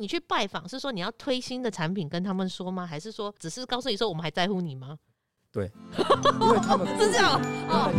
[0.00, 2.86] 你去拜访是说你要推新的产品跟他们说吗？
[2.86, 4.96] 还是说只是告诉你说我们还在乎你吗？
[5.50, 5.68] 对，
[6.40, 7.34] 因为他们是这样
[7.68, 7.90] 哦。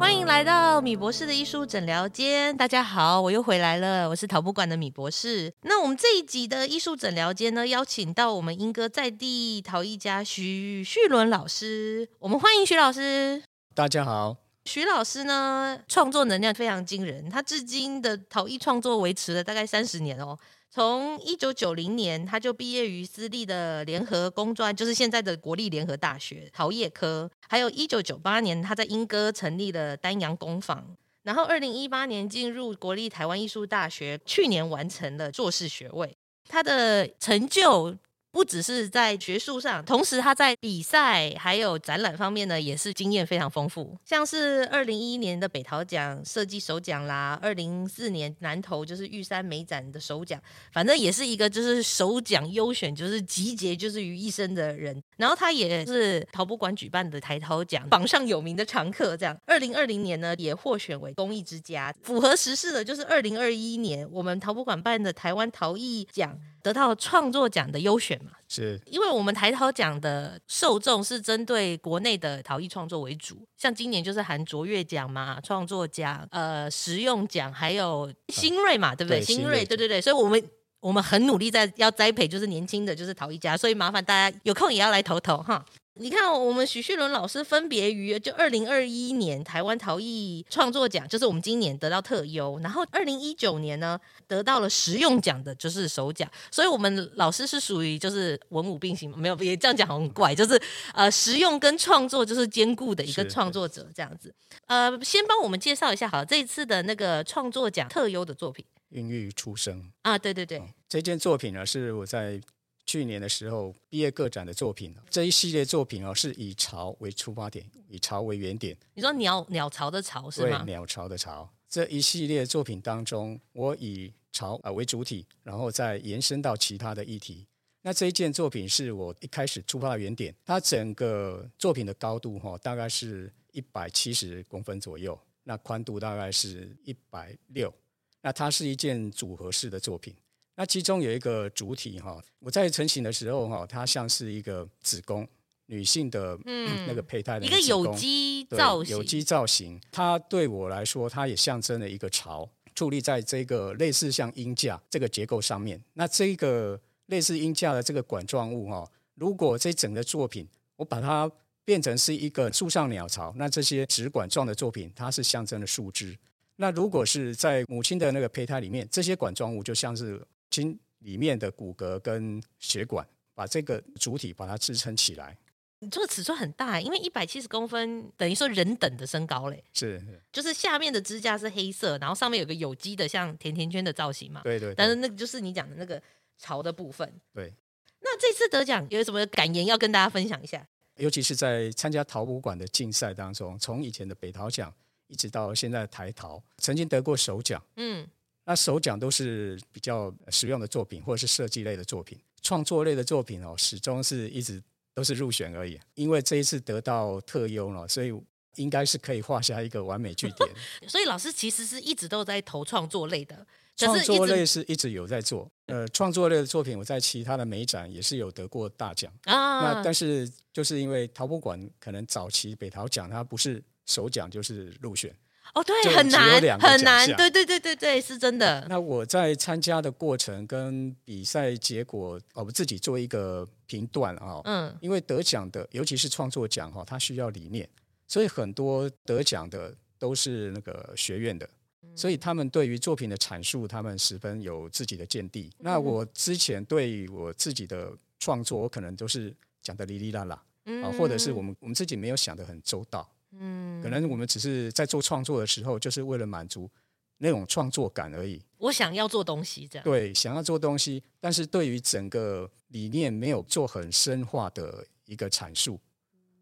[0.00, 5.54] 欢迎来到米博士的艺术诊疗间，大家好，我又回来了，我是陶博馆的米博士。
[5.62, 13.44] 那我们这一集的艺术诊疗间呢，邀请到我们英歌在地陶艺家徐旭伦老师，我们欢迎徐老师。
[13.72, 20.38] 大家好，徐老师呢，创作能量非常惊人，他至今的陶艺创作维持了大概三十年哦。
[20.70, 27.30] 从一九九零年，他就毕业于私立的联合工专，就是现在的国立联合大学陶业科。
[27.48, 30.96] 还有一九九八年，他在莺歌成立了丹阳工坊。
[31.24, 36.16] 然后二零一八年进入国立台湾艺术大学，去年完成了硕士学位。
[36.48, 37.96] 他的成就。
[38.32, 43.94] 不只是在学术上，同时他在比赛还有展览方面呢，也是经验非常丰富。
[44.06, 50.40] 像是二零一一年的北陶奖设计首奖啦，二零四年南投就是玉山美展的首奖，
[50.72, 55.00] 反正也是一个就是首奖优选，就是集结就是于一身的人。
[55.18, 59.14] 然后他也是陶博馆举办的台陶奖榜上有名的常客。
[59.14, 61.94] 这样，二零二零年呢也获选为工艺之家。
[62.02, 66.38] 符合时事的就是二零二一年我们陶博馆办的台湾陶艺奖。
[66.62, 68.30] 得到创作奖的优选嘛？
[68.48, 79.20] 是，因为我们台陶奖的受众是针对国内的陶艺创作为主，像今年就是含卓越奖嘛、创作奖、呃实用奖，还有新锐嘛，对不对？
[79.20, 80.42] 对新锐，对对对，所以我们
[80.80, 85.64] 我们很努力在要栽培，就是年轻的就是陶艺家，所以麻烦大家有空也要来投投哈。
[85.96, 96.26] 你看，我们许旭伦老师分别于就二零二一年台湾陶艺创作奖，就是我们今年得到特优，然后二零一九年呢得到了实用奖的，就是首奖。
[96.50, 100.58] 所以，我们老师是属于就是文武并行，没有别这样讲很怪，就是
[100.94, 104.34] 呃实用跟创作就是兼顾的一个创作者这样子。
[104.66, 112.40] 呃，先帮我们介绍一下好了，这一次的那个创作奖特优的作品《孕育出生》啊，对对对，哦，这件作品呢是我在。
[112.84, 118.76] 去年的时候，毕业个展的作品，这一系列作品哦，是以巢为出发点，以巢为原点。
[118.94, 120.64] 你说鸟鸟巢的巢是吗？
[120.64, 121.48] 对，鸟巢的巢。
[121.68, 127.46] 这一系列作品当中，我以巢啊为主体，然后再延伸到其他的议题。
[127.80, 137.72] 那这一件作品是我一开始出发的原点，它整个作品的高度哈，大概是一百七十公分左右，那宽度大概是一百六，
[138.20, 140.14] 那它是一件组合式的作品。
[140.54, 145.26] 那其中有一个主体哈，我在成型的时候哈，它像是一个子宫，
[145.66, 146.38] 女性的
[146.86, 149.80] 那个胚胎的一个有机造型，有机造型。
[149.90, 155.82] 它对我来说，它也象征了一个巢，矗立在这个类似像鹰架这个结构上面。
[155.94, 160.46] 那这个类似鹰架的这个管状物哈，如果这整个作品
[160.76, 161.28] 我把它
[161.64, 166.14] 变成是一个树上鸟巢，那这些直管状的作品，它是象征了树枝。
[166.56, 170.22] 那如果是在母亲的那个胚胎里面，这些管状物就像是。
[170.52, 173.04] 心里面的骨骼跟血管，
[173.34, 175.36] 把这个主体把它支撑起来。
[175.80, 179.64] 你这个尺寸很大，因为一百七十公分等于说人等的身高嘞。
[179.72, 184.42] 是，是，就是下面的支架是黑色，然后上面有个有机的像甜甜圈的造型嘛。
[184.44, 184.74] 对，对对。
[184.76, 186.00] 但是那个就是你讲的那个
[186.38, 187.12] 潮的部分。
[187.34, 187.52] 对。
[188.00, 190.64] 那这次得奖有什么感言要跟大家分享一下？
[190.98, 194.72] 尤其是在参加陶博馆的竞赛当中，从以前的北陶奖
[195.08, 197.60] 一直到现在的台陶，曾经得过首奖。
[197.74, 198.06] 嗯。
[198.44, 204.62] 那首奖都是比较实用的作品，或者是设计类的作品，创作类的作品哦，始终是一直
[204.94, 205.78] 都是入选而已。
[205.94, 208.12] 因为这一次得到特优了，所以
[208.56, 210.50] 应该是可以画下一个完美句点。
[210.88, 215.48] 所以老师其实是一直都在投创作类的，创作类是一直有在做。
[215.66, 219.62] 呃，创作类的作品我在其他的美展也是有得过大奖啊。
[219.62, 225.14] 那但是就是因为陶博馆可能早期北陶奖它不是首奖就是入选。
[225.54, 228.64] 哦，对，很难，很难，对，对，对，对，对，是真的。
[228.70, 234.40] 那我在参加的过程跟比赛结果，哦我自己做一个评断啊。
[234.44, 237.68] 嗯，因为得奖的，尤其是创作奖哈，它需要理念，
[238.08, 241.46] 所以很多得奖的都是那个学院的，
[241.94, 245.50] 所以他们对于作品的阐述，他们十分有自己的见地。
[245.58, 250.42] 那我之前对我自己的创作，我可能都是讲的哩哩啦啦，
[250.82, 253.06] 啊，或者是我们我们自己没有想的很周到。
[253.38, 256.70] 嗯，可能我们只是在做创作的时候，就是为了满足
[257.18, 258.42] 那种创作感而已。
[258.58, 259.84] 我想要做东西，这样。
[259.84, 265.80] 对，想要做东西，但是对于整个理念没有做很深化的一个阐述，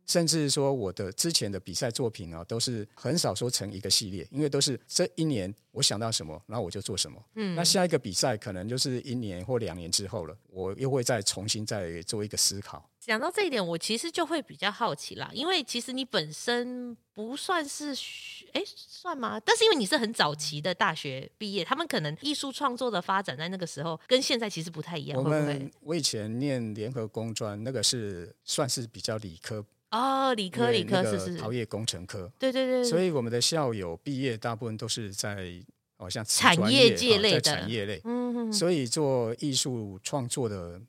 [0.07, 7.23] 甚至说我的之前的比赛作品啊，都是很少说成一个系列，因为都是这一年我想到什么，然后我就做什么。
[7.37, 12.90] 嗯，那下一个比赛可能就是一年或两年之后了，我又会再重新再做一个思考。
[13.00, 19.41] 讲到这一点，我其实就会比较好奇啦，因为其实你本身不算是学，哎，算吗？
[19.41, 25.19] 但是因为你是很早期的大学毕业，他们可能艺术创作的发展在那个时候跟现在其实不太一样。
[25.19, 25.70] 我们会不会？
[25.81, 29.64] 我以前念联合工专，那个是算是比较理科。
[29.91, 35.52] 哦，理科理科是是陶业工程科，对对对，所以我们的校友毕业大部分都是在
[35.97, 40.81] 哦像产业界类的产业类，嗯，所以做艺术创作的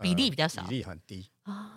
[0.00, 1.72] 比例比较少，比例很低啊。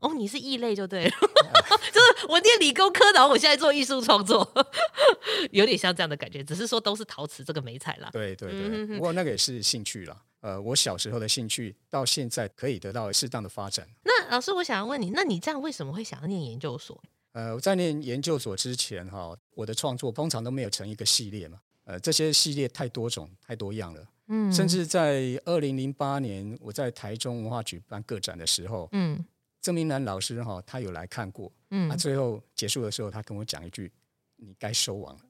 [0.00, 1.10] 哦，你是异类就对了，
[1.92, 4.50] 就是我念理工科，然后我现在做艺术创作，
[5.52, 8.08] 有点像这样的感觉，只是说都是陶瓷这个美彩啦。
[8.10, 10.22] 对对对，不过那个也是兴趣啦。
[10.40, 13.86] 呃，我小时候的兴趣到现在可以得到适当的发展。
[14.02, 16.98] 那老师，我想要问你，那你这样为什么会想要念研究所？
[17.32, 21.60] 呃，我在念研究所之前，哈，我的创作通常都没有成一个系列嘛。
[21.84, 24.02] 呃，这些系列太多种、太多样了。
[24.32, 29.24] 嗯，甚至在二零零八年，我在台中文化举办个展的时候，嗯，
[29.60, 31.52] 郑明兰老师哈，他有来看过。
[31.70, 33.92] 嗯，他最后结束的时候，他跟我讲一句
[34.38, 35.22] ：“你该收网了。”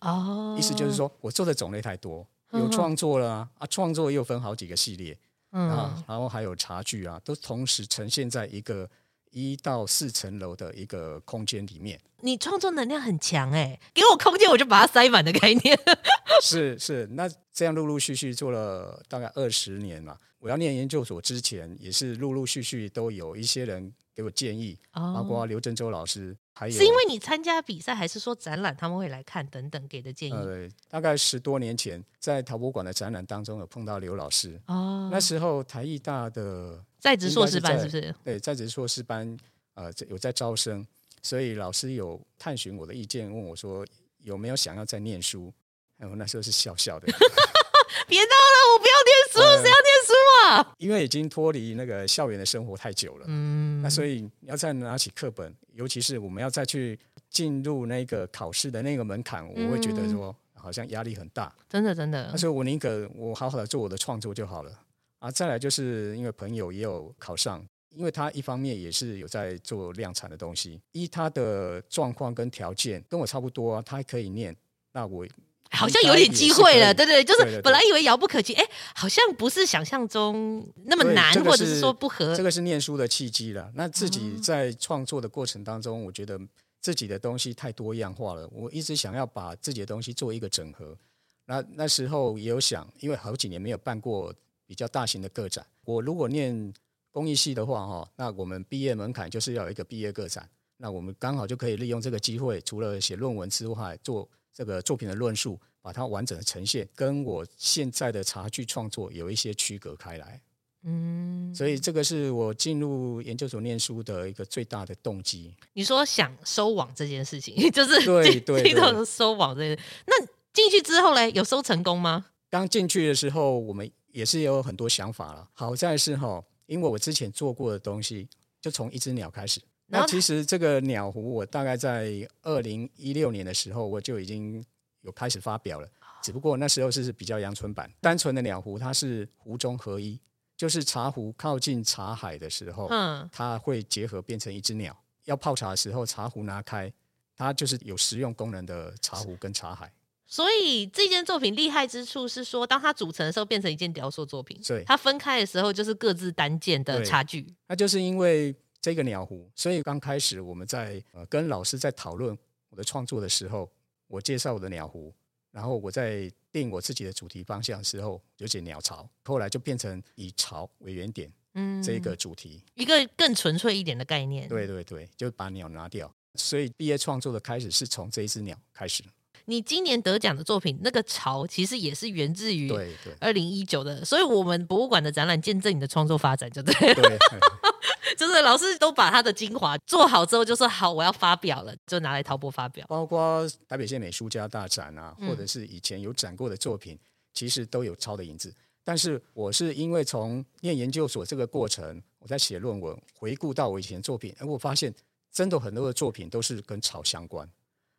[0.00, 2.26] 哦，意思就是说我做的种类太多。
[2.52, 5.16] 有创作了啊，啊，创作又分好几个系列，
[5.52, 5.68] 嗯，
[6.06, 8.90] 然后还有茶具啊，都同时呈现在一个
[9.30, 12.00] 一到四层楼的一个空间里面。
[12.22, 15.78] 你创作能量很强哎，给我空间我就把它塞满的概念。
[16.42, 20.16] 是是，那这样陆陆续续做了大概二十年嘛。
[20.38, 26.34] 我要念研究所之前，也是陆陆续续都有一些人给我建议，哦、包括刘振洲老师。
[26.54, 30.32] 还有是因为你参加比赛，还是说展览他们会来看等等给的建议？
[30.32, 35.10] 呃，大概十多年前在陶博馆的展览当中有碰到刘老师哦。
[35.12, 38.14] 那时候台艺大的在职硕士班是不是？
[38.24, 39.36] 对，在职硕士班
[39.74, 40.86] 呃有在招生，
[41.22, 43.86] 所以老师有探寻我的意见，问我说
[44.22, 45.52] 有没有想要再念书？
[45.96, 47.06] 然后那时候是笑笑的，
[48.08, 50.12] 别闹了，我不要念书，谁、呃、要念书
[50.46, 50.74] 啊？
[50.78, 55.54] 因为已经脱离那个校园的生活太久了，嗯，那所以你要再拿起课本。
[55.74, 56.98] 尤其是我们要再去
[57.30, 61.54] 进入那个考试的那个门槛，我会觉得说好像压力很大。
[61.68, 62.28] 真的，真的。
[62.30, 64.72] 那所以我宁可我好好的做我的创作就好了。
[65.20, 74.56] 啊，再来就是因为朋友也有考上，因为他一方面也是有在做量产的东西，依他的状况跟条件跟我差不多啊，他还可以念，
[74.92, 75.26] 那我。
[75.72, 82.34] 好像有点机会了，对对，就是本来以为遥不可及，哎，好像不是想象中那么难，或者是说不合。
[82.34, 83.70] 这个是念书的契机了。
[83.76, 86.36] 那自己在创作的过程当中，我觉得
[86.80, 90.98] 自己的东西太多样化了，我一直想要把自己的东西做一个整合。
[91.46, 94.34] 那那时候也有想，因为好几年没有办过
[94.66, 96.74] 比较大型的个展，我如果念
[97.10, 104.28] 工艺系的话，哈，那我们毕业门槛就是要有一个毕业个展，那我们刚好就可以利用这个机会，除了写论文之外，做。
[104.52, 110.42] 这个作品的论述，把它完整的呈现，跟我现在的茶具创作有一些区隔开来。
[110.82, 115.54] 嗯，所以这个是我进入研究所念书的一个最大的动机。
[115.72, 119.84] 你说想收网这件事情， 就是对对对，收网这件事。
[120.04, 122.26] 那进去之后呢，有收成功吗？
[122.50, 125.48] 刚进去的时候，我们也是有很多想法了。
[125.54, 128.28] 好在是哈，因为我之前做过的东西，
[128.60, 129.60] 就从一只鸟开始。
[129.86, 134.64] 那其实这个鸟壶，我大概在二零一六年的时候，我就已经
[135.00, 135.88] 有开始发表了。
[136.22, 140.20] 只不过那时候是比较阳春版，单纯的鸟壶，它是壶中合一，
[140.56, 144.96] 就是茶壶靠近茶海的时候，嗯，它会结合变成一只鸟。
[145.24, 146.92] 要泡茶的时候，茶壶拿开，
[147.34, 149.92] 它就是有实用功能的茶壶跟茶海。
[150.30, 157.46] 所以这件作品厉害之处是说，当它组成的时候变成一件雕塑作品，对，它分开的时候就是各自单件的差距。
[157.66, 158.54] 那就是因为。
[158.82, 162.34] 这个鸟壶，所以刚开始我们在呃跟老师在讨论
[162.70, 163.70] 我的创作的时候，
[164.06, 165.12] 我介绍我的鸟壶，
[165.50, 174.48] 然后我在定我自己的主题方向的时候，就写鸟巢，后来就变成以巢为原点，嗯，这个主题，一个更纯粹一点的概念。
[174.48, 179.04] 对对对，就把鸟拿掉，所以毕业创作的开始是从这一只鸟开始。
[179.50, 186.94] 你今年得奖的作品，那个潮其实也是源自于对对二零一九的，所以我们博物馆的展览见证你的创作发展，就对了。
[186.94, 187.18] 对
[188.16, 192.84] 就是老师都把他的精华做好之后，就说好，我要发表了，就拿来陶博发表。
[192.88, 197.00] 包括台北县美术家大展啊，或者是以前有展过的作品，嗯、
[197.32, 198.54] 其实都有超的影子。
[198.84, 204.92] 但是我是因为从念研究所这个过程，我在写论文，回顾到我以前作品，而我发现
[205.32, 207.48] 真的很多的作品都是跟潮相关。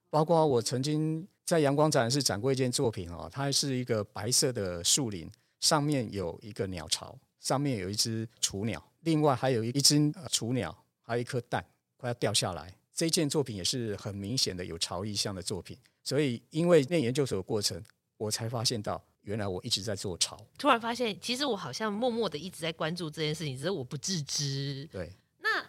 [0.10, 5.30] 包括我曾经在阳光展示展过一件作品哦，它是一个白色的树林，
[5.60, 8.82] 上面有一个鸟巢，上面有一只雏鸟。
[9.02, 11.62] 另外还有一只雏鸟，还有一颗蛋，
[11.98, 12.74] 快要掉下来。
[12.94, 17.84] 这件作品也是很明显的有潮意象的作品，所以因为念研究所的过程，
[18.16, 20.40] 我才发现到原来我一直在做潮。
[20.58, 24.88] 突然发现，其实我好像默默的一直在关注这件事情，只是我不自知。
[24.90, 25.12] 对，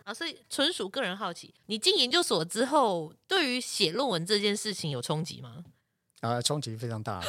[0.04, 5.64] 那啊，所以纯属个人好奇，你进研究所之后，对于写论文这件事情有冲击吗？
[6.20, 7.20] 啊，冲击非常大，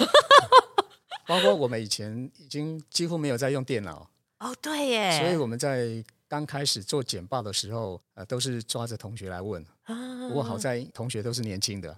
[1.28, 4.10] 包括我们以前已经几乎没有在用电脑。
[4.40, 6.04] 哦，对耶，所以我们在。
[6.26, 9.64] 刚开始做简报的时候，呃，都是抓着同学来问。
[9.86, 11.94] 不过好在同学都是年轻的，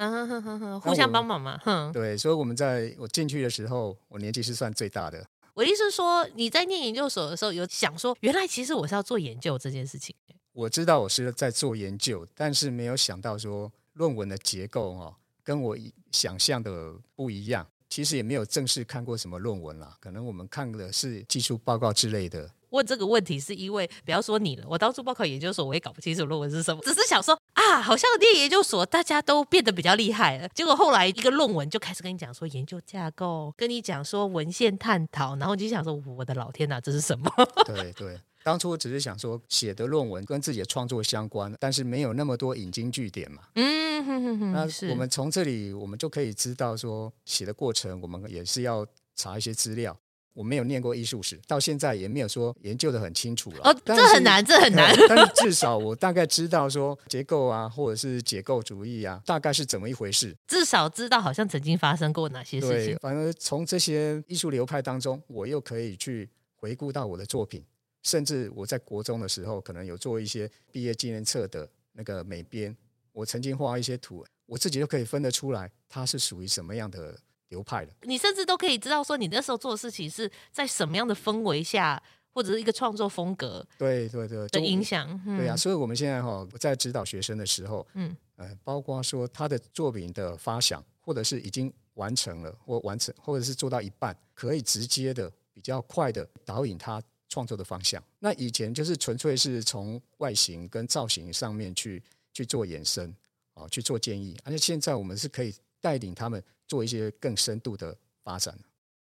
[0.82, 1.58] 互相帮忙嘛。
[1.94, 5.26] 对，所以我们在我进去的时候，我年纪是算最大的。
[5.54, 10.14] 我意思是说，你在念研究所的时候，有想说，原来其实我是要做研究这件事情。
[10.56, 15.78] 我知道我是在做研究，但是没有想到说论文的结构哦，跟我
[16.14, 17.68] 想象的不一样。
[17.90, 22.50] 其实也没有正式看过什么论文啦，可能我们看的是技术报告之类的。
[22.70, 30.50] 问这个问题是因为，不要说你了，我当初报考研究所，我也搞不清楚论文是什么，只是想说啊，好像念研究所大家都变得比较厉害了。
[30.50, 37.32] 结果后来一个论文就开始跟你讲说研究架构，跟你讲说文献探讨，然后你就想说，我的老天呐，这是什么？
[37.66, 43.42] 对 对，当初只是想说写的论文跟自己的创作相关，但是没有那么多引经据典嘛。
[43.56, 48.86] 嗯哼哼哼，那我们从这里我们就可以知道说写的过程，我们也是要
[49.16, 49.98] 查一些资料。
[50.36, 53.62] 我没有念过艺术史，到现在也没有说研究的很清楚了。
[53.64, 54.94] 哦，这很难，这很难。
[55.10, 60.36] 但是至少我大概知道说结构啊，或者是解构主义啊，大概是怎么一回事。
[60.46, 62.94] 至少知道好像曾经发生过哪些事情。
[62.94, 67.64] 对，反而从这些艺术流派当中，我又可以去回顾到我的作品，
[68.06, 72.74] 甚至我在国中的时候，可能有做一些毕业纪念册的那个美编，
[73.12, 77.20] 我曾经画一些图，我自己就可以分得出来，它是属于什么样的。
[77.50, 82.02] 流派的，你甚至都可以知道说，你那时候做的事情是在什么样的氛围下，
[82.34, 85.08] 或者是一个创作风格，对对对的影响，
[85.38, 85.56] 对啊。
[85.56, 97.00] 所以我们现在哈在指导学生的时候，嗯，呃，包括说他的作品的发想，或者是已经完成了或完成，或者是做到一半，可以直接的比较快的导引他
[97.36, 98.02] 创作的方向。
[98.20, 102.02] 那以前就是纯粹是从外形跟造型上面去
[102.34, 103.14] 去做延伸
[103.54, 106.44] 啊，去做建议，而且现在我们是可以带领他们。
[106.68, 108.58] 做一些更深度的发展，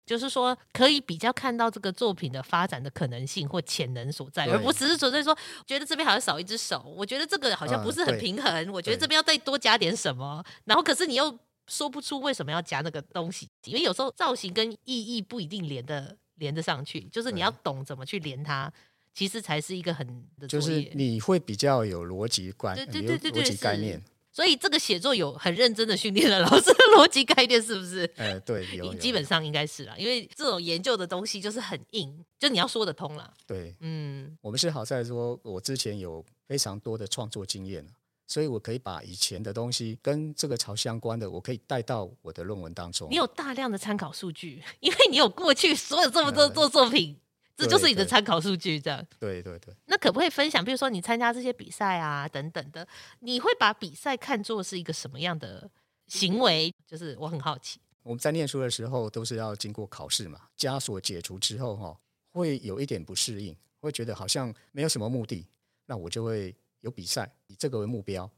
[0.05, 18.71] 就是说可以比较看到这个作品的发展的可能性或潜能所在，而不只是纯粹说觉得这边好像少一只手，我觉得这个好像不是很平衡，嗯、我觉得这边要再多加点什么，然后可是你又说不出为什么要加那个东西，因为有时候造型跟意义不一定连得连得上去，就是你要懂怎么去连它，
[19.13, 24.01] 其实才是一个很的就是你会比较有逻辑观，对对对对对，逻辑概念。
[24.31, 28.05] 所以这个写作有很认真的训练了老师的逻辑概念，是不是？
[28.15, 33.33] 哎、呃，对，有，有，基本上应该是啦，因为这种研究的东西就是很硬，就你要说得通啦。
[33.47, 37.85] 对，嗯，我们是好在说，我之前有非常多的创作经验，
[38.29, 43.09] 所以我可以把以前的东西跟这个潮相关的，我可以带到我的论文当中。
[43.09, 47.17] 你有大量的参考数据，因为你有过去所有这么多做作品。
[47.19, 47.25] 呃
[47.59, 49.05] 这就是你的参考数据，这样。
[49.19, 49.75] 对对对。
[49.87, 50.63] 那可不可以分享？
[50.63, 52.87] 比如说你参加这些比赛啊，等等的，
[53.19, 55.69] 你会把比赛看作是一个什么样的
[56.07, 56.73] 行为？
[56.87, 57.81] 就是我很好奇。
[58.03, 61.99] 我们在念书的时候都是要经过考试嘛，枷锁解除之后哈，
[62.31, 65.45] 会有一点不适应，会觉得好像没有什么目的，
[65.85, 68.29] 那我就会有比赛，以这个为目标，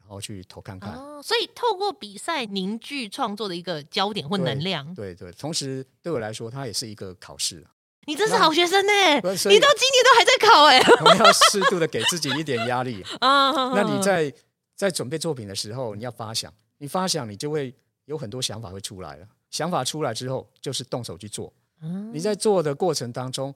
[0.00, 0.92] 然后去投看看。
[0.94, 4.94] 哦，所以透过比赛凝聚创作的一个焦点或能量。
[4.94, 7.66] 对对，对，同时对我来说，它也是一个考试。
[8.06, 8.92] 你真是好学生呢！
[9.16, 10.80] 你到今年都还在考哎！
[11.00, 13.50] 我们要适度的给自己一点压力 啊。
[13.74, 14.32] 那你在
[14.76, 17.74] 在准备作品的时候，你要发想，你发想，你就会
[18.04, 19.26] 有很多想法会出来了。
[19.50, 21.52] 想法出来之后，就是动手去做。
[22.12, 23.52] 你在做的过程当中，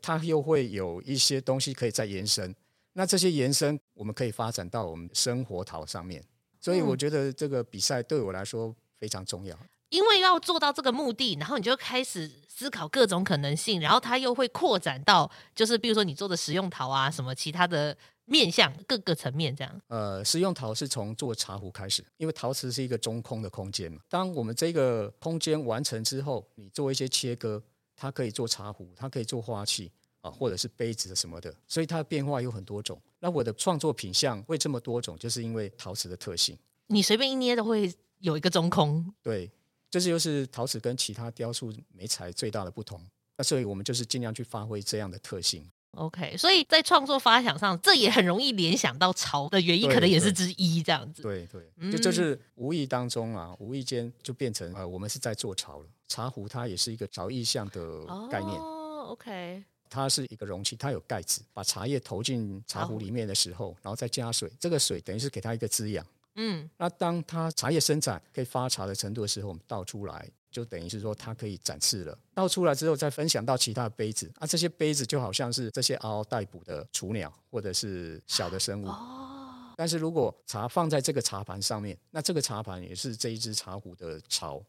[0.00, 2.52] 它又会有一些东西可以再延伸。
[2.94, 6.22] 那这些延伸，我们可以发展到我们生活陶上面。
[6.60, 9.56] 所以我觉得这个比赛对我来说非常重要。
[9.88, 17.94] 因为要做到这个目的，然后你就开始思考各种可能性，然后它又会扩展到，就是比如说你做的食用陶啊，什么其他的
[18.24, 19.80] 面向各个层面这样。
[19.88, 24.00] 呃，食用陶是从做茶壶开始，因为陶瓷是一个中空的空间嘛。
[24.08, 27.62] 当我们这个空间完成之后，你做一些切割，
[27.94, 29.92] 它可以做茶壶，它可以做花器
[30.22, 33.00] 啊，或者是杯子的什么的，所以它的变化有很多种。
[33.20, 36.58] 那我的创作品相会这么多种，就是因为陶瓷的特性。
[36.86, 39.14] 你随便一捏都会有一个中空。
[39.22, 39.50] 对。
[39.90, 42.98] 这就是陶瓷跟其他雕塑媒材最大的不同，
[43.36, 45.70] 那所以我们就是尽量去发挥这样的特性。
[45.98, 51.20] OK，所以在创作发想上，这也很容易联想到潮的原因，可能也是之一这样子。
[51.20, 55.86] 对对，对，就就是无意当中啊，无意间就变成呃，我们是在做潮了。
[56.08, 58.58] 茶壶它也是一个潮意象的概念。
[58.58, 59.62] 哦，OK。
[59.92, 66.04] 它是一个容器，它有盖子，把茶叶投进茶壶里面的时候，然后再加水，这个水等于是给它一个滋养。
[66.36, 72.18] 嗯，那当它茶叶生产可以发茶的程度的时候，我们倒出来，就等于是说它可以展示了。
[72.32, 78.86] 倒出来之后，再分享到其他的杯子，啊，这些杯子就好像是这些嗷嗷待哺的雏鸟或者是小的生物。
[78.86, 84.64] 哦，但是如果茶放在这个茶盘上面，那这个茶盘也是这一只茶壶的巢，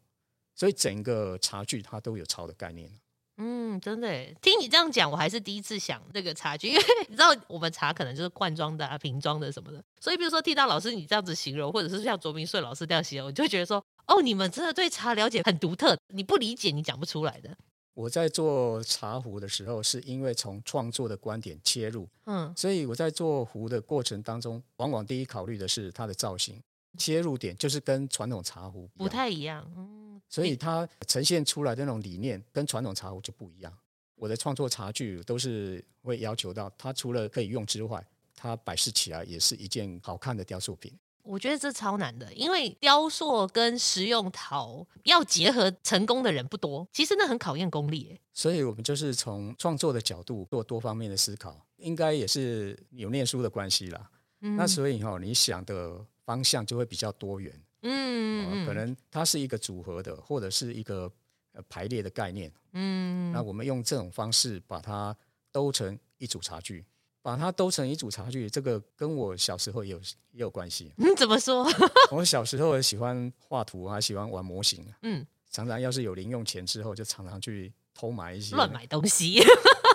[0.54, 2.92] 所以整个茶具它都有巢的概念。
[3.38, 4.08] 嗯，真的，
[4.42, 17.58] 听你这样讲，我还是第一次想这个茶具，因为 你知道我们茶可能就是罐装的啊、瓶装的什么的，所以比如说听到老师你这样子形容，或者是像卓明顺老师这样形容，我就会觉得说，哦，你们真的对茶了解很独特，你不理解你讲不出来的。
[17.96, 26.62] 我在做茶壶的时候，是因为从创作的观点切入，嗯，所以我在做壶的过程当中，往往第一考虑的是它的造型，
[26.98, 30.03] 切入点就是跟传统茶壶不太一样，嗯。
[30.34, 33.72] 所以它呈现出来的那种理念跟传统茶壶就不一样。
[34.16, 38.04] 我的创作茶具都是会要求到它除了可以用之外，
[38.36, 40.92] 它摆饰起来也是一件好看的雕塑品。
[41.22, 48.20] 我觉得这超难的，因为雕塑跟实用陶要结合成功的人不多，其实那很考验功力。
[48.34, 54.10] 所以我们就是从创作的角度做多方面的思考，应该也是有念书的关系啦。
[54.42, 57.54] 嗯、那所以哈，你想的方向就会比较多元。
[57.84, 61.12] 嗯、呃，可能它是一个组合的，或者是一个
[61.54, 62.52] 呃排列的概念。
[62.74, 65.16] 嗯，那我们用这种方式把它
[65.52, 66.84] 兜成一组茶具，
[67.22, 70.00] 把它兜成一组茶具，这个跟我小时候也有
[70.32, 70.92] 也有关系。
[70.98, 71.68] 嗯， 怎么说？
[72.12, 74.86] 我小时候喜欢画图，还喜欢玩模型。
[75.04, 79.44] 嗯，常常要是有零用钱之后，就常常去偷买一些乱买东西。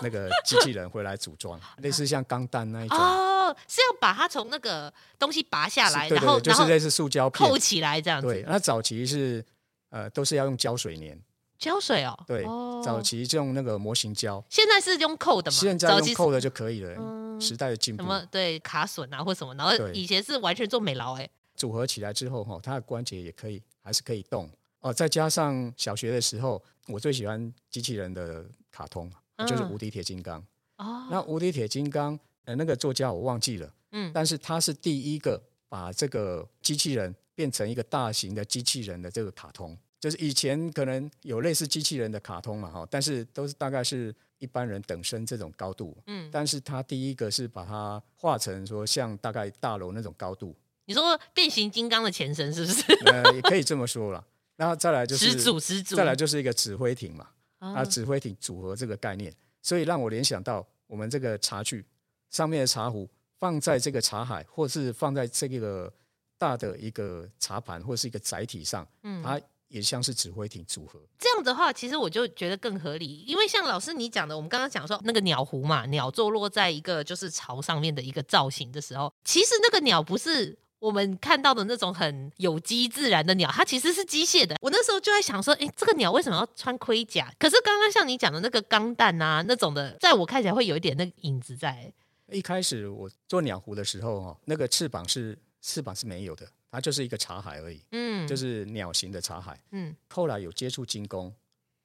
[0.00, 2.96] 那个机器人回来组装， 类似像钢弹那一种。
[2.96, 8.28] 哦，是要把它从那个东西拔下来，对对对，然后就是类似塑胶片扣起来这样子。
[8.28, 9.44] 对，那早期是
[9.90, 11.18] 呃都是要用胶水粘。
[11.58, 12.16] 胶水哦。
[12.24, 14.42] 对，哦、早期就用那个模型胶。
[14.48, 15.56] 现在是用扣的嘛？
[15.56, 16.94] 现在用扣的就可以了。
[16.96, 18.02] 嗯、时代的进步。
[18.04, 21.28] 什么对卡榫啊或什么，然后以前是完全做美劳哎。
[21.56, 24.48] 组合起来之后哈，它的关节也可以还是可以动
[24.78, 24.92] 哦。
[24.92, 30.38] 再加上小学的时候，我最喜欢机器人的卡通，就是无敌铁金刚。
[30.38, 30.46] 嗯
[30.86, 32.16] 哦，那无敌铁金刚，
[32.48, 35.38] 呃，那个作家我忘记了，嗯，但是他是第一个
[35.68, 50.56] 把这个机器人变成一个大型的机器人的这个卡通，就是以前可能有类似机器人的卡通嘛，哈，但是都是大概是一般人等身这种高度，嗯，但是他第一个是把它画成说像大概大楼那种高度。
[50.86, 52.82] 你说变形金刚的前身是不是？
[53.04, 54.26] 呃，也可以这么说了。
[54.56, 59.30] 然后再来就是始祖始祖，再来就是一个指挥艇嘛，啊，指挥艇组合这个概念。
[59.60, 61.84] 所以让我联想到我们这个茶具
[62.30, 65.92] 上面的茶壶放在这个茶海，或是放在这个
[66.38, 71.00] 大的一个茶盘，或是一个载体上，嗯，它也像是指挥艇组合。
[71.18, 80.58] 这样的话，其实我就觉得更合理，因为像老师你讲的，我们刚刚讲说那个鸟壶嘛，鸟坐落在一个就是槽上面的一个造型的时候，其实那个鸟不是。
[80.80, 84.54] 我们看到的那种很有机自然的鸟，它其实是机械的。
[84.60, 87.28] 我那时候就在想说，诶，这个鸟为什么要穿盔甲？
[87.36, 91.92] 可是刚刚像你讲的那个钢弹啊，那种的，在我看起来会有一点那个影子在。
[92.30, 99.94] 一开始我做鸟壶的时候，哈，那个翅膀是翅膀是没有的，它就是一个茶海而已，嗯，就是鸟形的茶海，嗯。
[100.08, 101.34] 后来有接触金工，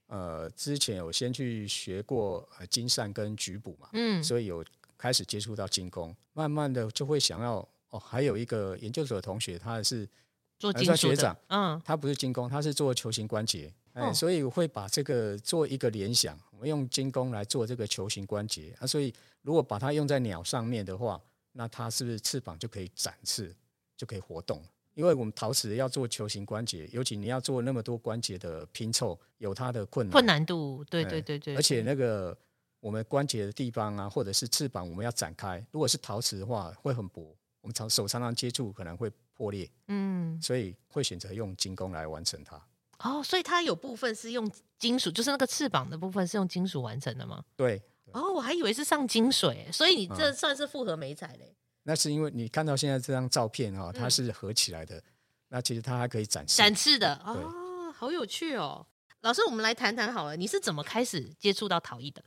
[0.08, 4.64] 呃，之前有先去学过金扇跟举捕嘛，嗯，所以有
[4.98, 7.68] 开始接触到金工，慢慢的就会想要。
[7.94, 10.10] 哦，还有一个研究所的同学，他是
[10.58, 23.56] 做金属的学长，嗯，他不是金工，他是做球形关节，哎，所以我会把这个做一个联想，我们用金工来做这个球形关节啊，所以如果把它用在鸟上面的话，那它是不是翅膀就可以展翅，
[23.96, 24.64] 就可以活动？
[24.96, 32.38] 因为我们陶瓷要做球形关节，尤其你要做那么多关节的拼凑，有它的困难困难度，对对对对，而且那个
[32.80, 37.36] 我们关节的地方啊，或者是翅膀，我们要展开，如果是陶瓷的话，会很薄。
[37.62, 42.62] 我们常手常常接触可能会破裂，嗯，所以会选择用金工来完成它。
[43.04, 47.44] 哦，所以它有部分是用金属，就是那个翅膀的部分是用金属完成的吗？
[47.56, 47.82] 对。
[48.12, 51.56] 哦，我还以为是上金水，所以你这算是复合美彩嘞。
[51.82, 55.04] 那是因为你看到现在这张照片哈，它是合起来的，嗯、
[55.50, 57.16] 那其实它还可以展示展示的。
[57.26, 58.86] 哦，好有趣哦。
[59.22, 62.24] 老师，我们来谈谈好了，你是怎么开始接触到陶艺的？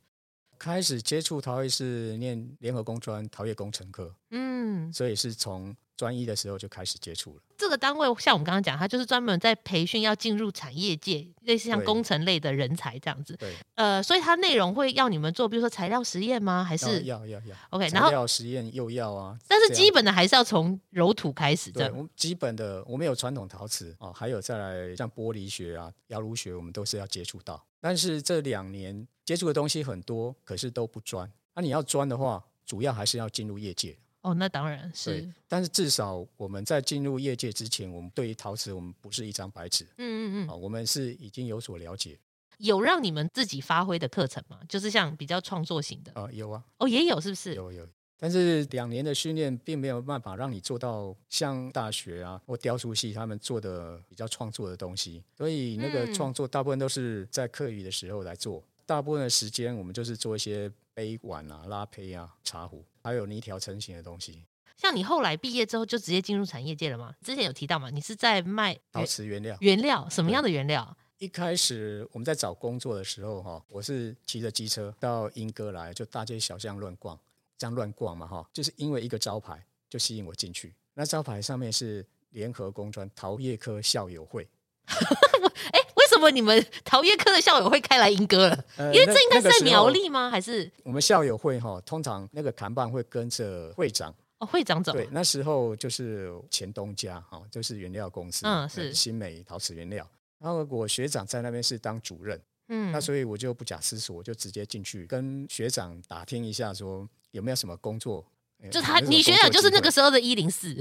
[0.59, 7.43] 开始接触陶艺是念联合工专陶业工程科，嗯，所以是从专一的时候就开始接触了。
[7.57, 13.35] 这个单位像我们刚刚讲，它就是专门在培训要进入产业界，类似像工程类的人才这样子。
[13.37, 16.63] 对，呃，所以它内容会要你们做，比如说材料实验吗？
[16.63, 19.39] 还是要要要？OK，然后材料实验又要啊。
[19.49, 21.71] 但是基本的还是要从揉土开始。
[21.71, 27.65] 对，我们基本的我们有传统陶瓷哦，还有再来像玻璃学啊、窑炉学，我们都是要接触到。
[27.81, 31.31] 但是这两年接触的东西很多，可是都不专。
[31.55, 33.97] 那、啊、你要专的话，主要还是要进入业界。
[34.27, 35.25] 哦，那当然是。
[35.47, 39.85] 但是至少我们在进入业界之前，我们对于陶瓷，我们不是一张白纸。
[39.99, 40.49] 嗯嗯嗯。
[40.49, 42.19] 啊，我们是已经有所了解。
[42.59, 44.59] 有让你们自己发挥的课程吗？
[44.69, 46.11] 就是像比较创作型的。
[46.21, 46.65] 啊，有啊。
[46.79, 47.55] 哦，也有，是不是？
[47.55, 47.89] 有有。
[48.19, 55.23] 但是两年的训练并没有办法让你做到像大学啊或雕塑系他们做的比较创作的东西。
[55.37, 58.59] 所以那个创作大部分都是在课余的时候来做。
[58.59, 62.83] 嗯、大部分的时间我们就是做一些杯碗啊、拉胚啊、茶壶。
[63.03, 64.43] 还有泥条成型的东西，
[64.79, 67.15] 像你后来毕业之后就直接进入产业界了吗？
[67.21, 67.91] 之前有提到吗？
[67.91, 70.97] 你是在卖陶瓷原料，原料什么样的原料？
[71.19, 77.19] 一开始我们在找工作的时候，哈，我是骑着机车到英哥来，就大街小巷乱逛，
[77.59, 80.75] 这样乱逛嘛，哈，就是因为一个招牌就吸引我进去。
[80.95, 84.49] 那招牌上面是联合工专陶业科校友会。
[84.87, 85.86] 哎，为
[86.17, 88.65] 什么你们陶业科的校友会开来莺歌了？
[88.77, 90.31] 呃、因为这应该是在苗栗吗？
[90.31, 91.81] 还是我们校友会哈？
[91.85, 94.93] 通常那个看板会跟着会长哦，会长走。
[94.93, 100.09] 对，那时候就是前东家哈，就是原料公司，嗯，是新美陶瓷原料。
[100.39, 108.25] 然后我学长在那边是当主任，嗯，那所以我就不假思索，我就直接进去跟学长打听一下，说有没有什么工作。
[108.71, 110.75] 就他，你学长就是那个时候的一零四，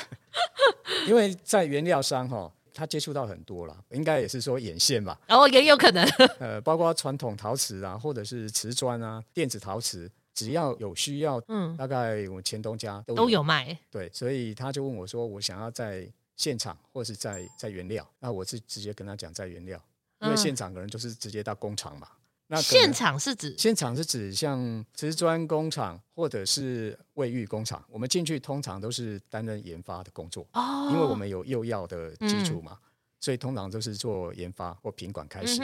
[1.08, 2.52] 因为在原料商哈。
[2.74, 5.20] 他接触到很多了，应该也是说眼线吧。
[5.28, 6.04] 哦，也有可能。
[6.40, 13.76] 呃，包括传统陶瓷啊，或者是瓷砖啊，电子陶瓷，只要有需要，嗯，大概我们前东家都有，都有卖。
[13.90, 19.80] 对，所以他就问我说，我想要在现场，或是在在原料，那我是直接跟他讲在原料，
[20.20, 22.08] 因为现场可能就是直接到工厂嘛。
[22.52, 23.54] 那现场是指？
[23.56, 32.88] 现场是指像瓷砖工厂或者是卫浴工厂，我们进去通常都是担任研发的工作哦，因为我们有釉药的基础嘛，嗯、
[33.20, 35.62] 所以通常都是做研发或品管开始。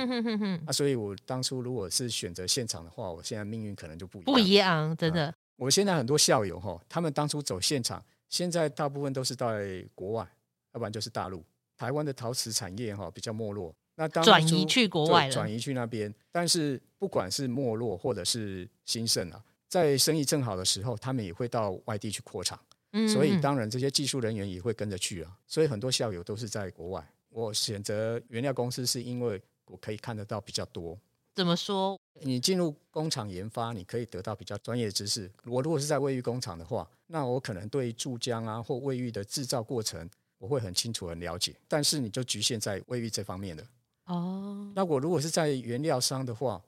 [0.64, 4.33] 那、所以我当初如果是选择现场的话，我现在命运可能就不一样。
[4.33, 5.27] 不一样，真的。
[5.27, 10.27] 啊、我现在很多校友哈，他们当初走现场，现在大部分都是在国外，
[10.72, 11.44] 要不然就是大陆。
[11.77, 13.74] 台湾的陶瓷产业哈比较没落。
[14.01, 16.15] 那转移去国外了，转移去那边。
[16.31, 22.57] 但是不管是没落或者是兴盛啊，在生意正好的时候，他们也会到外地去扩厂。
[22.93, 25.37] 嗯，所以当然这些技术人员也会跟着去啊。
[25.49, 27.13] 所以很多校友都是在国外。
[27.31, 30.97] 我选择原料公司是因为我可以看得到比较多。
[31.35, 31.99] 怎么说？
[32.21, 35.29] 你进入工厂研发，你可以得到比较专业的知识。
[35.45, 40.09] 我如果是在卫浴工厂的话，那我可能对注浆啊或卫浴的制造过程
[40.39, 41.55] 我会很清楚很了解。
[41.67, 43.67] 但是你就局限在卫浴这方面的。
[44.09, 46.61] 哦，那我如果是在原料商的话，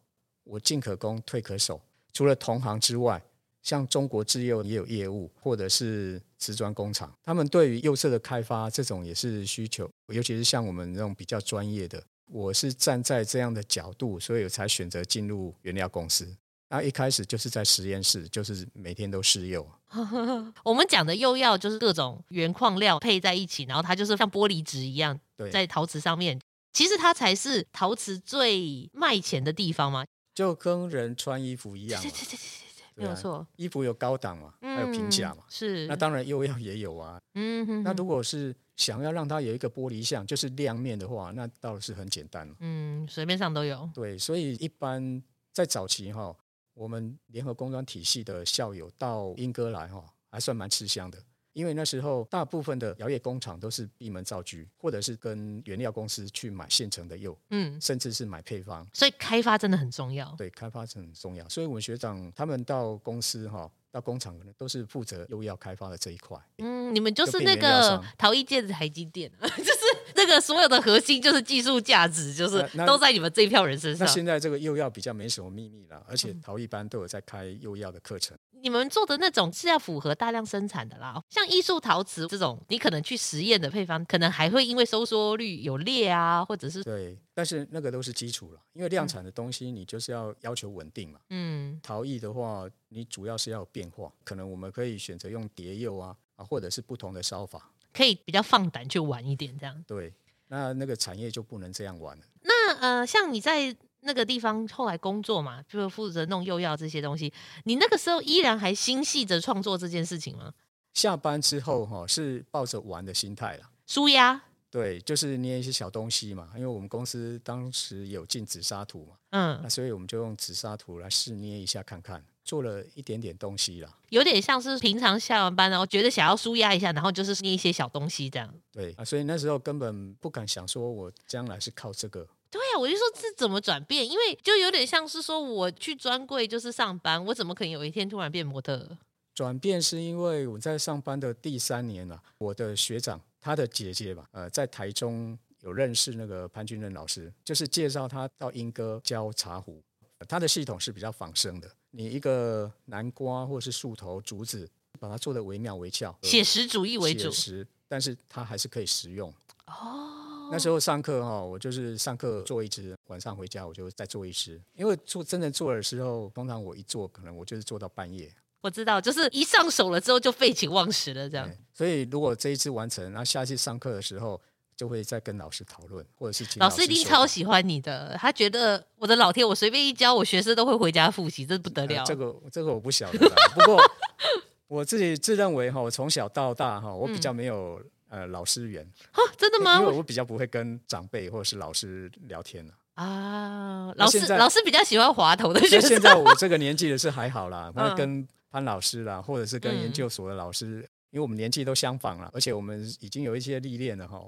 [0.44, 1.81] 我进可攻，退可守。
[2.12, 3.22] 除了同行之外，
[3.62, 16.29] 像中国制药也有业务，或者是瓷砖工厂，他们对于釉色的开发这种也是需求，尤其是像我们这种比较专业的，我是站在这样的角度，所以我才选择进入原料公司。
[16.68, 19.66] 那一开始就是在实验室，就是每天都试釉。
[20.62, 25.18] 我们讲的釉药就是各种原矿料配在一起，然后它就是像玻璃纸一样，
[25.50, 26.40] 在陶瓷上面。
[26.72, 30.04] 其实它才是陶瓷最卖钱的地方嘛，
[30.35, 33.46] 就跟人穿衣服一样，对对对对对，没有错。
[33.56, 35.87] 衣服有高档嘛，还有平价嘛，是。
[35.87, 37.83] 那当然釉药也有啊，嗯哼。
[37.83, 43.88] 那如果是想要让它有一个玻璃像，就是亮面的话，那倒是很简单，嗯，随便上都有。
[43.92, 46.35] 对，所以一般在早期哈，
[46.74, 51.18] 我们联合工专体系的校友到英哥来哈，还算蛮吃香的。
[51.52, 60.34] 因为那时候大部分的摇业工厂都是闭门造车，或者是跟原料公司去买现成的釉，嗯，甚至是买配方，所以开发真的很重要。
[60.38, 61.48] 对，开发是很重要。
[61.48, 66.38] 所以我们学长他们到公司哈，到工厂可能都是负责釉药开发的这一块。
[66.58, 69.80] 嗯，你们就是那个陶艺界的台积电， 就是
[70.14, 74.06] 那个所有的核心就是技术价值，就是都在你们这一票人身上。
[74.06, 78.38] 那，那现在这个釉药比较没什么秘密了，而且陶艺班都有在开釉药的课程。
[78.62, 91.20] 你们做的那种是要符合大量生产的啦，像艺术陶瓷这种，你可能去实验的配方，可能还会因为收缩率有裂啊，或者是对，但是那个都是基础了，因为量产的东西你就是要要求稳定嘛。
[91.31, 99.85] 嗯，陶艺的话，你主要是要有变化，可能我们可以选择用叠釉啊，啊，或者是不同的烧法，可以比较放胆去玩一点这样。
[99.87, 100.12] 对，
[100.49, 102.25] 那那个产业就不能这样玩了。
[102.42, 103.77] 那呃，像你在。
[104.02, 107.32] 那个地方后来工作嘛，就是负责弄釉药这些东西。
[107.64, 110.52] 你那个时候依然还心系着创作这件事情吗？
[110.94, 114.42] 下班之后哈是抱着玩的心态啦，舒压。
[114.70, 128.48] 对，就是捏一些小东西嘛，因为我们公司当时有进紫砂土嘛，嗯，那所以我们就用紫砂土来试捏一下看看，做了一点点东西啦，有点像是平常下完班然后觉得想要舒压一下，然后就是捏一些小东西这样。
[128.70, 132.26] 对啊，所以那时候根本不敢想说我将来是靠这个。
[132.50, 134.04] 对啊，我就说这怎么转变？
[134.04, 138.98] 因为就有点像是说我去专柜就是上班，我怎么可能有一天突然变模特？
[139.34, 143.20] 转变是因为我在上班的第三年了，我的学长。
[143.42, 149.82] 他的姐姐吧，呃，在台中有认识那个潘君任老师，就是介绍他到英歌教茶壶。
[150.28, 159.32] 他的系统是比较仿生的，你一个南瓜或是树头、竹子，把它做的惟妙惟肖，写实主义为主，写实，但是它还是可以食用。
[159.68, 160.19] 哦，
[160.50, 168.32] 那时候上课哈，我就是上课做一支，晚上回家我就再做一支，因为做真的做的时候，通常我一做，可能我就是做到半夜。
[168.60, 171.50] 我知道，就是一上手了之后就废寝忘食了，这样。
[171.72, 174.38] 所以如果这一次完成，然后下次上课的时候，
[174.76, 182.00] 就会再跟老师讨论，或者是老师，一定超喜欢你的，他觉得我的老天，我随便一教，我学生都会回家复习，这不得了。
[182.00, 183.80] 呃、这个这个我不晓得啦，不过
[184.68, 189.81] 我自己自认为哈，我从小到大哈，我比较没有、嗯、呃老师缘啊，真的吗？
[189.81, 193.90] 因为我比较不会跟长辈或者是老师聊天啊。
[193.96, 195.88] 老师老师比较喜欢滑头的学生。
[195.88, 198.29] 现在我这个年纪的是还好啦，那、嗯、跟。
[198.53, 204.20] 潘老师啦，或者是跟研究所的老师，嗯、因为我们年纪都相仿了，而且我们已经有一些历练了哈，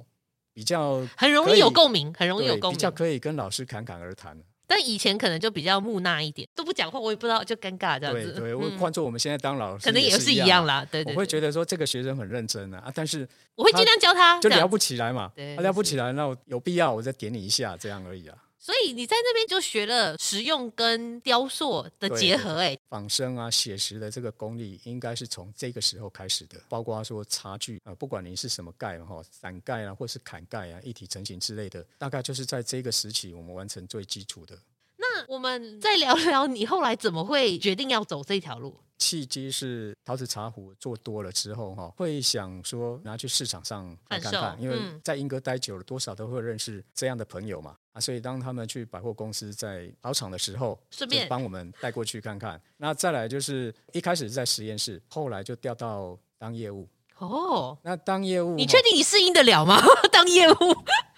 [0.54, 4.40] 比较很容易有共鸣，很容易有共鸣，比较可以跟老师侃侃而谈。
[4.66, 8.32] 但以前可能就比较木讷一点，都不讲话，我也不知道，就尴尬这样子。
[8.32, 10.86] 对对， 我换做我们现在当老师，可能也是一样啦。
[10.90, 15.30] 对，我会觉得说这个学生很认真啊，但是我会尽量教他，就聊不起来嘛。
[15.56, 18.36] 他聊不起来，那有必要我再点你一下，这样而已啊。
[18.62, 26.62] 所以你在那边就学了实用跟雕塑的结合，哎，仿生啊、写实的这个功力，应该是从这个时候开始的。
[26.68, 34.56] 包括说茶具啊，不管你是什么盖哈，散盖啊，或是砍盖啊，一体成型之类的，大概就是在这个时期我们完成最基础的。
[35.28, 38.78] 那我们再聊聊，你后来怎么会决定要走这条路？
[38.98, 52.60] 契机是陶瓷茶壶做多了之后哈，会想说拿去市场上看看看，因为在英哥待久了，多少都会认识这样的朋友嘛啊，所以当他们去百货公司在跑场的时候，顺便帮我们带过去看看。
[52.76, 57.76] 那再来就是一开始是在实验室，后来就调到当业务哦。
[57.82, 59.82] 那当业务，你确定你适应得了吗？
[60.12, 60.56] 当业务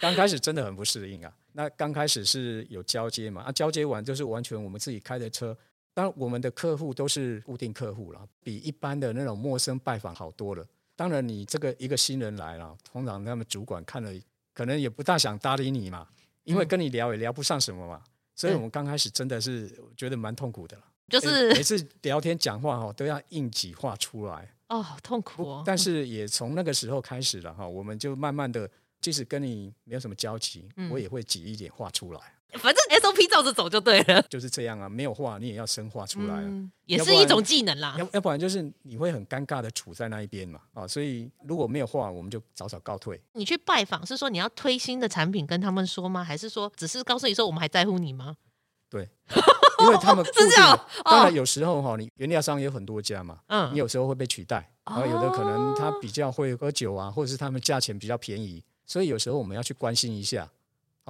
[0.00, 1.30] 刚开始真的很不适应啊。
[1.56, 5.56] 那刚开始是有交接嘛，啊，交接完就是完全我们自己开的车。
[5.94, 10.66] 当然，我们的客户都是固定客户了，比一般的那种陌生拜访好多了。
[10.96, 14.12] 当然，你这个一个新人来了，通常他们主管看了，
[14.52, 16.08] 可能也不大想搭理你嘛，
[16.42, 18.02] 因为跟你聊也聊不上什么嘛。
[18.34, 25.62] 所以我们刚开始真的是觉得蛮痛苦的了，就是每次聊天讲话哈都要硬挤话出来哦，好痛苦哦。
[25.64, 28.68] 但是也从那个时候开始了哈，我们就慢慢的，
[29.04, 32.20] 即使跟你没有什么交集，我也会挤一点话出来。
[32.54, 37.96] 反正 SOP 照着走就对了， 就是这样啊，没有画你也要生画出来，嗯，也是一种技能啦。
[37.98, 43.20] 要要不然就是你会很尴尬的处在那一边嘛，啊，所以如果没有画，我们就早早告退。
[43.34, 46.24] 你去拜访是说你要推新的产品跟他们说吗？
[46.24, 48.36] 还是说只是告诉你说我们还在乎你吗？
[48.88, 49.06] 对，
[49.80, 50.78] 因为他们 是这样。
[51.04, 60.51] 当然有时候哈，你原料商有很多家嘛，嗯，你有时候会被取代，然后有的可能他比较会喝酒啊，或者是他们价钱比较便宜，所以有时候我们要去关心一下。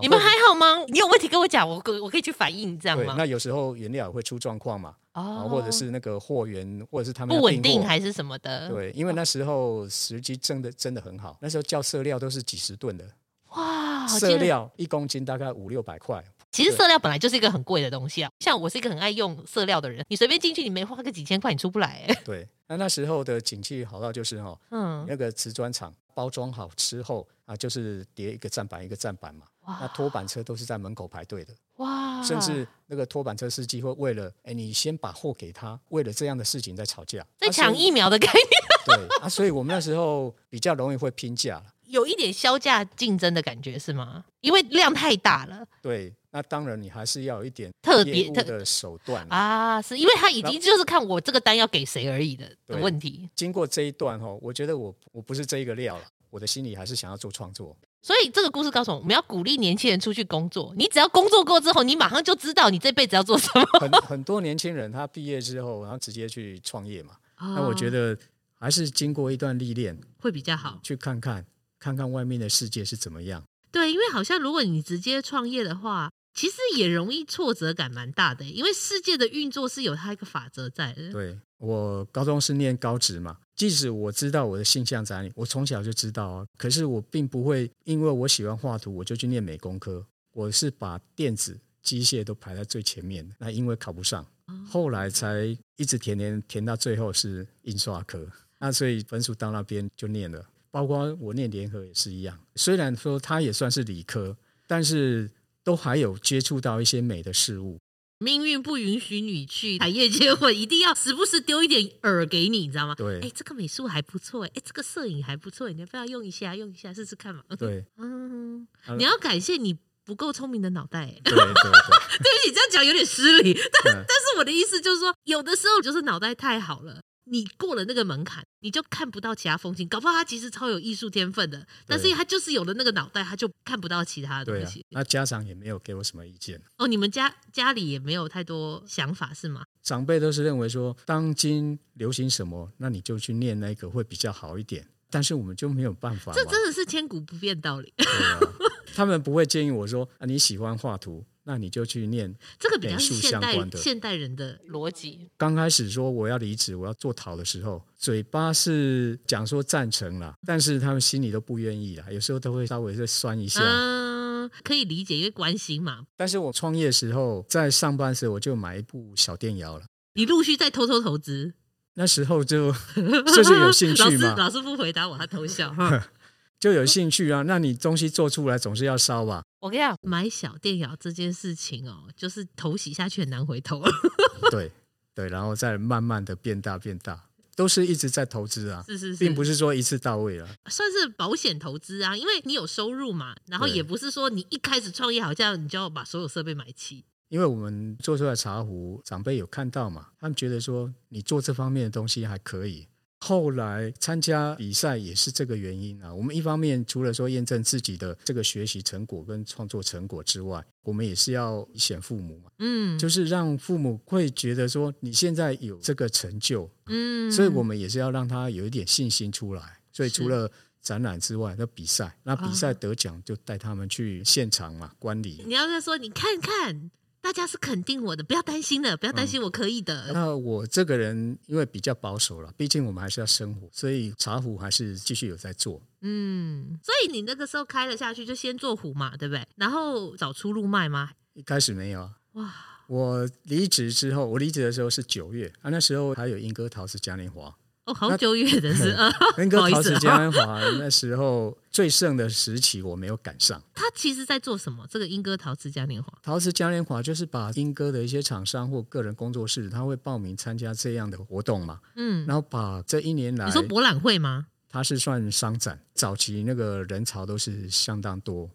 [0.01, 0.85] 你们还好吗？
[0.89, 3.15] 你有问题跟我讲，我可我可以去反映，这样吗？
[3.17, 8.69] 那有时候原料也会出状况嘛，哦，或者是那个货源，或者是他们不稳定还是什么的。
[8.71, 13.09] 对，因为那时候时机真的真的很好，那时候叫色料都是几十吨的，
[13.51, 16.25] 哇，色料一公斤大概五六百块。
[16.51, 22.05] 其实色料本来就是一个很贵的东西啊，像我是一个很爱用色料的人，你随便进去，你没花个几千块，你出不来。
[22.25, 29.47] 对，那那时候的景气好到就是哈，嗯，那个瓷砖厂包装好之后啊，就是叠一个站板一个站板嘛。
[29.67, 32.23] 那拖板车都是在门口排队的，哇！
[32.23, 38.45] 甚至那个拖板车司机会为了，哎，你先把货给他，为了这样的事情在吵架，在抢疫苗的概念。
[38.85, 44.27] 对啊，所以我们那时候比较容易会拼价了，有一点销价竞争的感觉是吗？
[44.43, 45.67] 因为量太大了。
[45.81, 53.31] 对，那当然你还是要有一点特别的手段啊，是因为他已经就是看我这个单要给谁而已的的问题。
[53.37, 57.77] 经过这一段哈，我觉得我我不是这一个料了，我的心里还是想要做创作。
[58.03, 60.75] 所以这个故事告诉我们，我们要鼓励年轻人出去工作。
[60.77, 63.65] 你只要工作过之后，你马上就知道你这辈子要做什么。
[63.79, 67.17] 很 很多年轻人他毕业之后，然后直接去创业嘛。
[67.39, 68.19] 那、哦、我觉得
[68.59, 71.47] 还是经过一段历练会比较好，去看看
[71.79, 73.45] 看看外面的世界是怎么样。
[73.71, 81.13] 对，因为好像如果你直接创业的话，其实也容易挫折感蛮大的，因为世界的运作是有它一个法则在的。
[81.13, 90.05] 对，我高中是念高职嘛，即使我知道我的性向在哪里，我从小就知道啊，可是我并不会因为我喜欢画图，我就去念美工科。
[90.33, 94.27] 我是把电子、机械都排在最前面的，那因为考不上，
[94.69, 98.27] 后来才一直填填填到最后是印刷科，
[98.59, 100.45] 那所以分数到那边就念了。
[100.73, 105.31] 包括我念联合也是一样，虽然说它也算是理科，但是。
[105.65, 107.81] 都还有接触到一些美的事物。
[108.19, 112.95] 命运不允许你去产业界，我一定要时不时丢一点饵给你，你知道吗？
[112.95, 116.55] 对，哎，这个美术还不错，哎，这个摄影还不错，你要不要用一下？
[116.55, 117.43] 用一下试试看嘛。
[117.59, 121.07] 对， 嗯，你要感谢你不够聪明的脑袋。
[121.25, 123.53] 对对对， 对不起，这样讲有点失礼，
[123.85, 127.01] 但但是我的意思就是说，有的时候就是脑袋太好了。
[127.25, 129.89] 你过了那个门槛，你就看不到其他风景。
[129.89, 134.81] 搞不好他其实超有艺术天分的，但是他就是有了那个脑袋，他就看不到其他的东西。
[134.81, 136.61] 啊、那家长也没有给我什么意见。
[136.77, 139.65] 哦，你们家家里也没有太多想法是吗？
[139.83, 144.87] 长辈都是认为说，当今流行什么，那你就去念那个会比较好一点。
[145.11, 146.33] 但是我们就没有办法。
[146.35, 147.93] 这真的是千古不变道理。
[147.99, 148.41] 啊、
[148.95, 151.25] 他们不会建议我说啊，你喜欢画图。
[151.45, 155.31] 那你就去念这个比较现代现代人的逻辑。
[155.37, 163.61] 刚开始说我要离职，我要做陶的时候，嘴巴是讲说赞成啦，但是他们心里都不愿意啦，有时候都会稍微再酸一下。
[163.63, 166.07] 嗯，可以理解，因为关心嘛。
[166.17, 169.85] 但是我创业时候，在上班时我就买一部小电摇了。
[170.15, 171.55] 你陆续在偷偷投资？
[171.97, 172.73] 那时候就
[173.35, 174.35] 就是有兴趣嘛。
[174.35, 175.75] 老师老师不回答我，他偷笑。
[176.61, 179.43] 就有兴趣啊，那你东西做出来总是要烧吧？
[179.61, 183.83] 我跟你讲，买小电窑这件事情哦，就是头洗下去很难回头。
[184.51, 184.71] 对
[185.15, 197.05] 对，然后再慢慢的变大变大，都是一直在投资啊，是是是，并不是说一次到位了，算是保险投资啊，因为你有收入嘛，然后也不是说你一开始创业好像你就要把所有设备买齐。
[197.29, 202.87] 因为我们做出来茶壶，长辈有看到嘛，他们觉得说你做这方面的东西还可以。
[203.27, 206.13] 后来参加比赛也是这个原因啊。
[206.13, 212.51] 我们一方面除了说验证自己的这个学习成果跟创作成果之外，我们也是要显父母嘛。
[212.59, 219.79] 嗯，就是让父母会觉得说你现在有这个成就，嗯，所以我们也是要让他有一点信心出来。
[219.91, 220.51] 所以除了
[220.83, 225.43] 展览之外，那比赛，那比赛得奖就带他们去现场嘛，观礼。
[225.47, 226.91] 你要是说，你看看。
[227.25, 230.09] 大家是肯定我的，不要担心的，不要担心，我可以的。
[230.09, 235.81] 嗯，那我这个人因为比较保守了，毕竟我们还是要生活，所以茶壶还是继续有在做。
[236.03, 239.43] 嗯，所以你那个时候开了下去，就先做壶嘛，对不对？
[239.57, 241.13] 然后找出路卖吗？
[241.33, 242.19] 一开始没有啊。
[242.33, 242.55] 哇！
[242.89, 247.57] 我离职之后，我离职的时候是九月啊，那时候还有莺歌陶瓷嘉年华。
[247.87, 253.63] 哦，好久远的是啊，莺歌 陶瓷嘉年华那时候最盛的时期，我没有赶上。
[253.75, 254.87] 他其实在做什么？
[254.89, 261.81] 这个英歌陶瓷嘉年华，陶瓷嘉年华就是把英歌的一些厂商或个人工作室，他会报名参加这样的活动嘛。
[261.97, 264.47] 嗯，然后把这一年来，你说博览会吗？
[264.71, 268.49] 它是算商展，早期那个人潮都是相当多，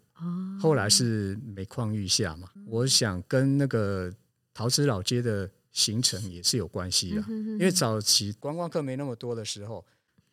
[0.60, 2.48] 后来是每况愈下嘛。
[2.66, 4.12] 我想跟那个
[4.52, 5.48] 陶瓷老街的。
[5.72, 9.84] 行程也是有关系的，因为早期观光客没那么多的时候，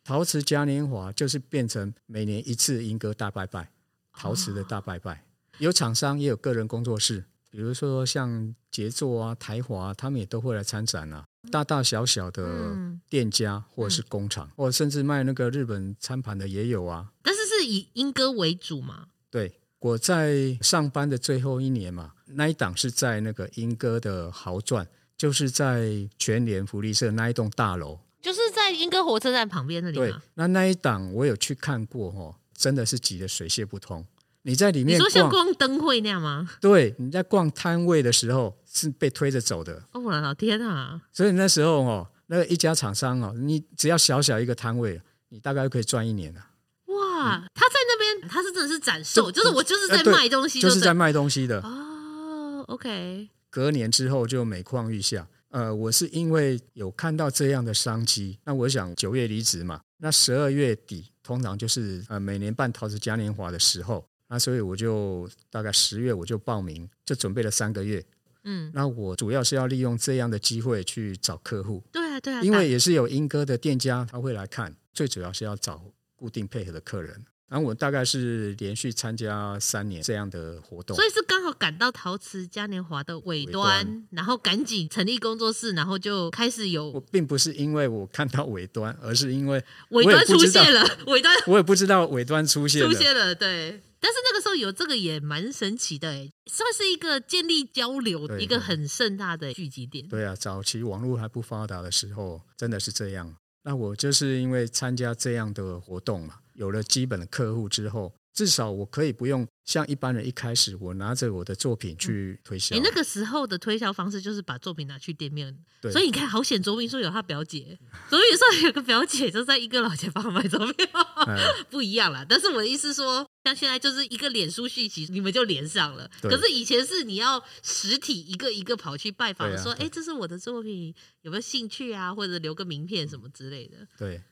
[0.02, 3.70] 陶瓷嘉年华就是变成每年一次莺歌大拜拜，
[4.12, 5.24] 陶瓷的大拜拜，
[5.58, 11.24] 有厂商也有个人工作室，比如说像杰作啊、台华，他们也都会来参展啊。
[11.50, 12.76] 大大小小的
[13.08, 17.12] 店家或者是工厂，或者甚至卖那个日本餐盘的也有啊。
[17.22, 19.06] 但是是以莺歌为主嘛？
[19.30, 24.86] 对，我在上班的最后一年嘛，那一档是在那个莺歌的豪钻。
[25.18, 29.96] 就是在全联福利社那一栋大楼，就是在莺歌火车站旁边那里。
[29.96, 34.06] 对，那那一档我有去看过哦，真的是挤得水泄不通。
[34.42, 36.48] 你在里面，你说像逛灯会那样吗？
[36.62, 39.82] 对，你在逛摊位的时候是被推着走的。
[39.92, 41.02] 哦，我的老天啊！
[41.12, 46.40] 所以那时候哦，那个一家厂商哦，你只要小小一个摊位，你大概就可以赚一年了。
[46.86, 51.60] 哇，他在那边，他是真的是展售，就是我就是在卖东西，就是在卖东西的。
[51.60, 53.28] 哦，OK。
[53.50, 55.28] 隔年之后就每况愈下。
[55.50, 68.04] 呃，我是因为有看到这样的商机，那我想九月离职嘛，那十二月底通常就是呃每年办陶瓷嘉年华的时候，那所以我就大概十月我就报名，就准备了三个月。
[68.44, 71.82] 嗯，那我主要是要利用这样的机会去找客户。
[71.90, 75.82] 对啊，对啊，因为也是有英歌的店家他会来看，最主要是要找
[76.14, 77.24] 固定配合的客人。
[77.48, 86.90] 然后我大概是连续参加三年这样的活动，所以是刚好赶到陶瓷嘉年华的尾端，尾端，然后赶紧成立工作室，然后就开始有。
[86.90, 93.80] 我并不是因为我看到尾端，而是因为尾端出现了，尾端我也不知道尾端出现了，出现了，对。
[94.00, 100.06] 但是那个时候有这个也蛮神奇的，哎，算是一个建立交流的一个很盛大的聚集点。
[100.06, 103.34] 对啊，早期网络还不发达的时候，真的是这样。
[103.64, 108.12] 那我就是因为参加这样的活动嘛，有了基本的客户之后。
[108.34, 112.76] 至少我可以不用像一般人一开始我拿着我的作品去推销。
[112.76, 115.52] 你、嗯、那个时候的推销方式就是把作品拿去店面，
[115.90, 117.76] 所以你看，好险卓明说有他表姐，
[118.08, 120.86] 卓明说有个表姐就在一个老街帮他买作品，
[121.68, 122.24] 不一样啦。
[122.28, 126.08] 但是我的意思说，像现在就是一个脸书续集，你们就连上了。
[126.22, 132.14] 可是以前是你要实体一个一个跑去拜访，说，哎、欸，这是我的作品，有没有兴趣啊？
[132.14, 133.78] 或者留个名片什么之类的。
[133.98, 134.22] 对。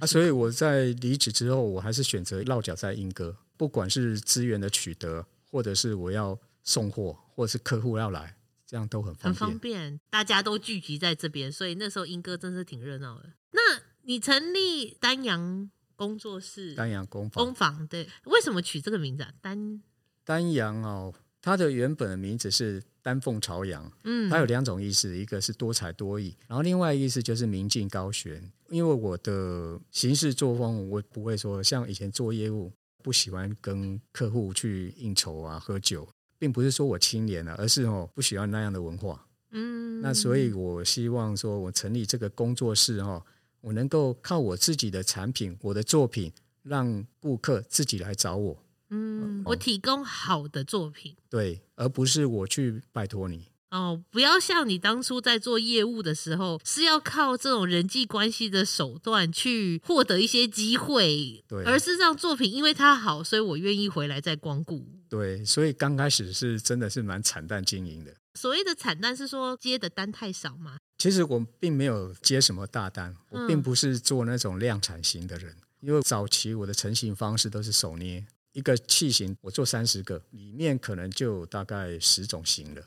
[0.00, 3.36] 啊，所以我在离职之后，我还是选择落脚在英歌。
[3.56, 8.36] 不管是资源的取得，或者是我要送货，或者是客户要来，
[8.66, 9.34] 这样都很方便。
[9.34, 13.32] 很方便，大家都聚集在这边，所以那时候英歌真是挺热闹的。
[13.52, 19.32] 那你成立丹阳工作室，丹阳工坊，工坊对，为什么取这个名字啊？
[19.40, 19.82] 丹
[20.22, 28.50] 丹阳哦，它的原本的名字是丹凤朝阳，嗯，它有两种意思，一个是多才多艺，然后另外意思就是明镜高悬。
[28.68, 32.72] 因为我的行事作风，我不会说像以前做业务。
[33.04, 36.08] 不喜欢跟客户去应酬啊、喝酒，
[36.40, 39.24] 并不是说我清廉了，而是哦不喜欢那样的文化。
[39.52, 43.24] 嗯，那所以我希望说，我成立这个工作室哈，
[43.60, 46.32] 我能够靠我自己的产品、我的作品，
[46.64, 48.60] 让顾客自己来找我。
[48.90, 53.46] 嗯，我提供好的作品，对，而不是我去拜托你。
[53.70, 64.86] 哦，不要像你当初在做业务的时候，是要靠这种人际关系的手段去获得一些机会，对，而是让作品因为它好，所以我愿意回来再光顾。
[65.08, 68.14] 对，所以刚开始是真的是蛮惨淡经营的。
[68.34, 70.76] 所谓的惨淡是说接的单太少吗？
[70.98, 78.24] 其实我并没有接什么大单，我并不是做那种量产型的人，嗯、因为早期我的成型方式都是手捏
[78.56, 82.82] 一个器型，我做三十个，里面可能就大概十种型了。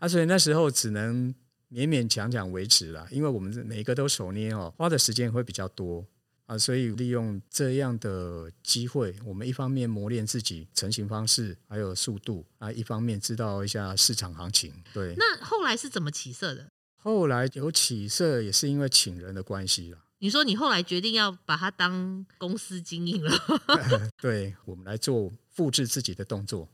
[0.00, 1.32] 啊，所以那时候只能
[1.70, 6.04] 勉勉强强维持了，因为我们每一个都手捏哦，花的时间会比较多
[6.46, 14.74] 啊，所以利用这样的机会，我们一方面磨练自己成型方式还有速度啊，一方面知道一下市场行情。
[14.92, 16.66] 对，那后来是怎么起色的？
[16.96, 19.98] 后来有起色也是因为请人的关系了。
[20.22, 23.32] 你说你后来决定要把它当公司经营了？
[24.22, 26.68] 对，我们来做复制自己的动作。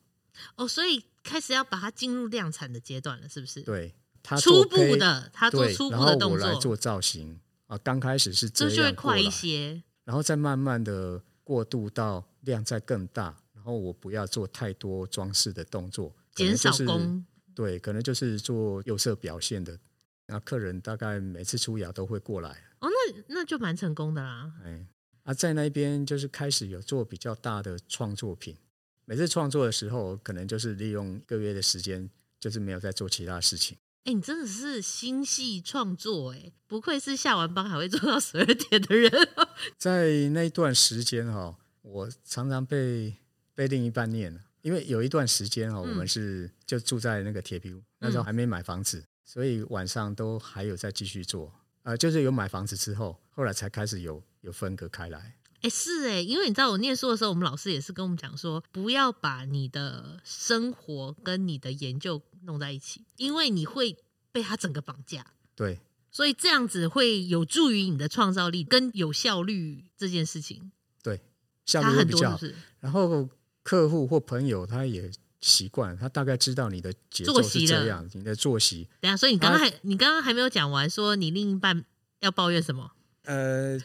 [0.56, 3.62] 哦，所以开始要把它进入量产的阶段了，是不是？
[3.62, 7.78] 对，他初步的，他做初步的动作，然后我来做造型啊。
[7.78, 17.24] 刚开始是这就会快一些，然后再慢慢的过渡到量再更大，然后我不要做太多装饰的动作，减少工。
[17.54, 19.78] 对，可能就是做釉色表现的，
[20.26, 22.64] 那客人大概每次出窑都会过来。
[22.80, 24.52] 哦，那那就蛮成功的啦。
[24.64, 24.86] 哎，
[25.24, 28.56] 啊，在那边就是开始有做比较大的创作品。
[29.04, 32.08] 每次创作的时候，可能就是利用一个月的时间，
[32.38, 33.76] 就是没有在做其他事情。
[34.04, 39.10] 哎、欸，你真的是心细创作哎，不愧是下完班还会做到十二点的人。
[39.76, 43.16] 在那一段时间哈，我常常被
[43.54, 51.52] 被另一半念，因为有一段时间哈，我们是就住在那个铁皮屋，那时候还没买房子，所以晚上都还有在继续做。
[51.88, 55.38] 呃，就是有买房子之后，后来才开始有有分隔开来。
[55.62, 63.96] 哎，是哎，因为你知道我念书的时候，我们老师也是跟我们讲说，不要把你的生活跟你的研究弄在一起，因为你会
[64.30, 65.28] 被他整个绑架。
[65.56, 65.80] 对，
[66.10, 70.70] 所以这样子会有助于你的创造力跟有效率这件事情。
[71.02, 71.22] 对，
[71.64, 72.40] 效率比较好。
[72.80, 73.26] 然后
[73.62, 75.10] 客户或朋友他也
[75.40, 78.88] 习惯，他大概知道你的节奏是这样，你的作息。
[79.00, 81.84] 等下，所以你刚刚还你刚刚还没有讲完，说你另一半
[82.20, 82.92] 要抱怨什么？
[83.24, 83.78] 呃。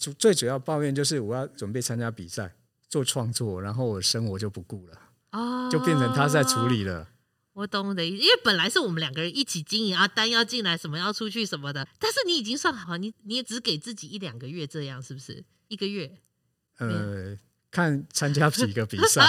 [0.00, 2.54] 主最主要抱怨就是我要准备参加比赛
[2.88, 4.98] 做创作，然后我生活就不顾了，
[5.32, 7.06] 哦，就变成他在处理了。
[7.52, 15.44] 我懂的，因为本来是我们两个人一起经营啊，单要进来什么要出去什么的，但是你已经算好，你你也只给自己一两个月这样，是不是？
[15.68, 16.10] 一个月？
[16.78, 17.36] 呃，
[17.70, 19.22] 看参加几个比赛，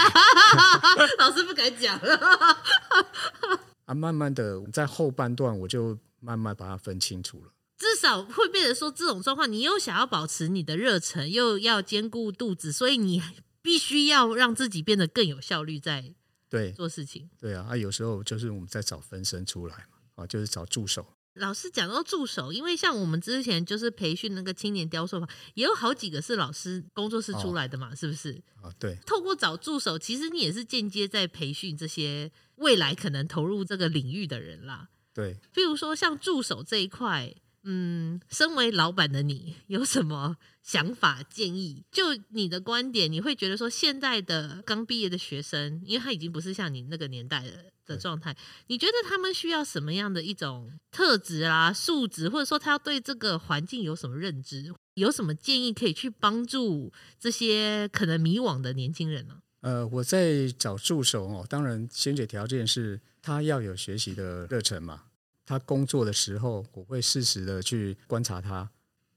[1.20, 1.98] 老师不敢讲。
[3.86, 7.52] 啊，慢慢的在后半段我就慢慢把它分清楚了。
[7.78, 13.22] 至少会变成说这种状况，你又想要保持你的热忱，又要兼顾肚子，所以你
[13.62, 16.14] 必须要让自己变得更有效率，在
[16.48, 17.30] 对做事情。
[17.40, 21.06] 对，对啊，啊，有时候就是我们在找分身出来嘛，啊，就是找助手。
[21.36, 28.42] 老师讲到助手，因为像我们之前就是培训那个青年雕塑坊，也有好几个是老师工作室出来的嘛，哦、是不是？
[28.62, 28.98] 啊，对。
[29.06, 34.90] 透过找助手，其实你也是间接在培训这些未来可能投入这个领域的人啦。
[35.14, 35.38] 对。
[35.54, 37.34] 比如说像助手这一块。
[37.64, 41.84] 嗯，身为老板的你有什么想法建议？
[41.92, 48.36] 就你的观点，你会觉得说现在的刚毕业的学生，因为他已经不是像你那个年代的的状态，
[48.68, 54.74] 你觉得他们需要什么样的一种特质啊、素质，或者说他要对这个环境有什么认知？
[54.96, 59.38] 有什么建议可以去帮助这些可能迷惘的年轻人呢？
[59.62, 65.04] 呃，我在找助手哦，当然先决条件是他要有学习的热忱嘛。
[65.46, 68.70] 他工作的时候，我会适时的去观察他。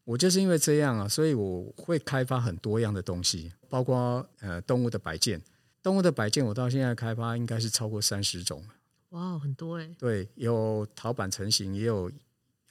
[0.04, 5.40] 我就是因为这样啊，所以我会开发很多样的东西，包括呃动物的摆件。
[5.82, 8.62] 动物的摆件，我到现在开发应该是超过三十种。
[9.10, 9.88] 哇，很多哎。
[9.98, 12.10] 对，有陶板成型，也有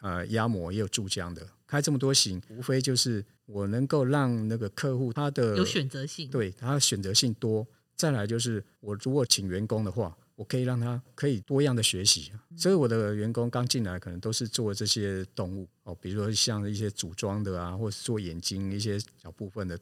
[0.01, 1.47] 呃压模，也有注浆的。
[1.65, 7.65] 开这么多型，无非就是我能够让那个客户他的有选择性，对，他选择性多。
[7.95, 10.15] 再来就是我如果请员工的话。
[10.35, 19.79] 我可以让他可以多样的学习，所以我的员工刚进来可能都是做这些动物哦，比如说像一些组装的啊，或是做眼睛一些小部分的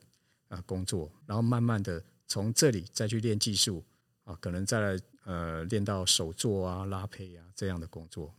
[0.50, 3.84] 啊工作，然后慢慢的从这里再去练技术
[4.24, 8.34] 啊，可能再来呃练到手作啊、拉坯啊这样的工作。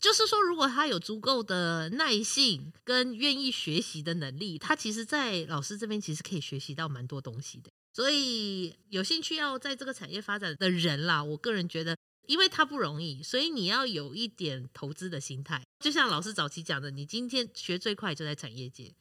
[0.00, 7.68] 就是说，如果他有足够的耐性跟愿意学习的能力，他其实，在老师这边其实可以学习到蛮多东西的。
[7.98, 11.96] 所以有兴趣要在这个产业发展的人啦，我个人觉得，
[12.28, 15.66] 因为它不容易，所以你要有一点投资的心态。
[15.80, 18.94] 就像老师早期讲的，你今天学最快就在产业界。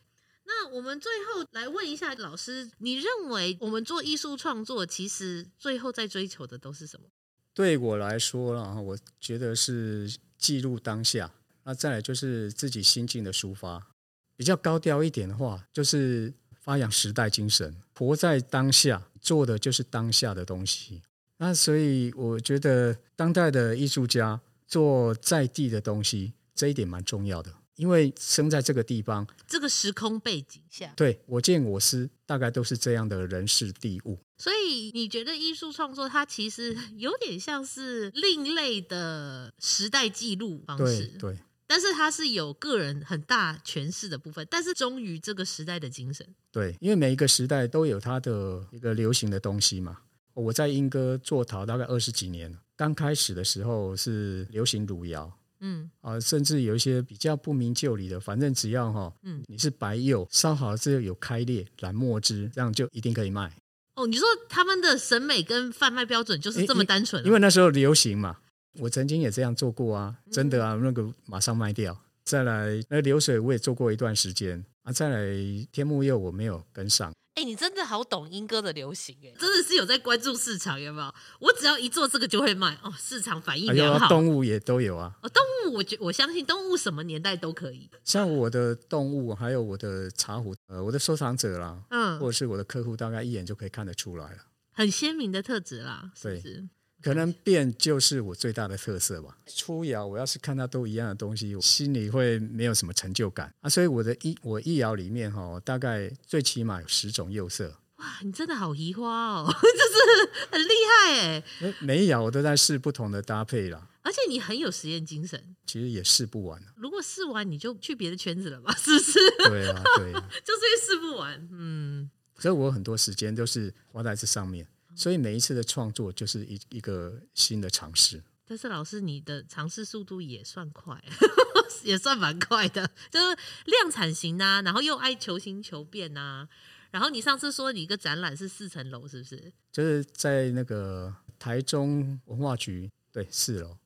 [0.46, 7.06] 那我们最后来问一下老师，你认为我们做艺术创作，其实最后在追求的都是什么？
[7.54, 11.32] 对我来说啦，我觉得是记录当下。
[11.66, 13.92] 那再来就是自己心境的抒发。
[14.36, 16.34] 比较高调一点的话，就是。
[16.68, 21.02] 发扬时代精神，活在当下，做的就是当下的东西。
[21.38, 27.50] 那所以我觉得，当代的艺术家做在地的东西，这一点蛮重要的。
[27.78, 34.20] 因为生在这个地方，这个时空背景下，对，我见我思，大概都是这样的人事地物。
[34.38, 41.34] 所以你觉得艺术创作它其实有点像是另类的时代记录方式，对。
[41.34, 41.38] 对
[41.68, 46.26] 但是它是有个人很大诠释的部分，但是忠于这个时代的精神。
[46.52, 49.98] 对，因为每一个时代都有它的一个流行的东西嘛。
[50.34, 63.52] 我在英歌做陶大概二十几年了，刚开始的时候是流行汝窑，嗯啊，甚至有一些比较不明就里的，反正只要哈，嗯，你是白釉烧好了之后有开裂染墨汁，这样就一定可以卖。
[63.96, 67.26] 哦，你说他们的审美跟贩卖标准就是这么单纯？
[67.26, 68.38] 因为那时候流行嘛。
[68.80, 71.98] 我曾经也这样做过啊，真的啊，那个马上卖掉。
[72.24, 74.92] 再来，那流水我也做过一段时间啊。
[74.92, 77.12] 再来，天目釉我没有跟上。
[77.36, 81.14] 哎、欸，你真的好懂英歌的流行哎，真的是有在关注市场，有没有？
[81.40, 84.08] 我只要一做这个就会卖哦，市场反应良好。
[84.08, 85.16] 啊、动物也都有啊。
[85.22, 87.90] 哦，动物我觉我相信动物什么年代都可以。
[88.04, 94.38] 像我的动物，还有我的茶壶，呃，我的收藏者啦，嗯，或者是我的客户，大概一眼就可以看得出来了，
[94.74, 96.68] 很鲜明的特质啦，是不是？
[97.08, 97.14] 对。
[97.14, 99.38] 可能变就是我最大的特色吧。
[99.46, 103.70] 出窑，我要是看到都一样的东西，我心里会没有什么成就感啊。
[103.70, 107.80] 所以我的一我一窑里面哈，大概最起码有十种釉色。
[107.98, 111.44] 哇，你真的好移花哦， 就是很厉害哎。
[111.80, 113.88] 每一窑我都在试不同的搭配啦。
[114.04, 115.56] 而且你很有实验精神。
[115.66, 116.62] 其实也试不完。
[116.78, 118.74] 如果试完，你就去别的圈子了吧？
[118.78, 119.20] 是不是？
[119.50, 121.48] 对啊，对啊， 就是试不完。
[121.52, 122.10] 嗯。
[122.40, 124.68] 所以我很多时间都是花在这上面。
[124.98, 128.24] 所以每一次的创作就是一一个新的尝试。
[128.46, 131.02] 但是老师，你的尝试速度也算快，
[131.84, 136.48] 也算蛮快的，就是量产型啊，然后又爱求新求变啊。
[136.90, 139.54] 然后你上次说你一个展览是四层楼，是不是？
[139.72, 143.78] 就是在那个台中文化局，对，四楼。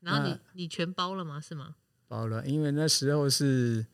[0.00, 1.40] 然后你你全包了吗？
[1.40, 1.74] 是吗？
[2.06, 3.86] 包了，因为那时候是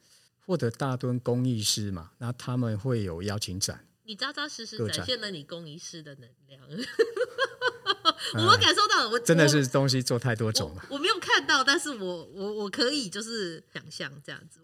[0.44, 3.87] 获得大墩工艺师嘛，那他们会有邀请展。
[4.08, 6.62] 你扎扎实实展现了你工艺师的能量，
[8.36, 10.86] 我们感受到了，我真的是东西做太多种了。
[10.88, 14.60] 我，我没有看到，但是我我我可以就是想象这样子。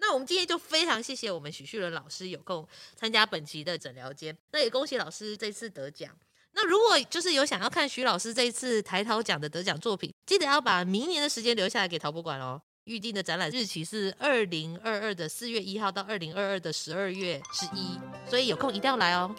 [0.00, 6.12] 那我们今天就非常谢谢我们许旭伦老师有空参加本期的诊疗间，那也恭喜老师这次得奖。
[6.54, 12.60] 那如果就是有想要看许老师这一次台陶奖的得奖作品，记得要把明年的时间留下来给陶博馆哦。
[12.88, 19.30] 预定的展览日期是二零二二的四月一号到二零二二的十二月十一，所以有空一定要来哦。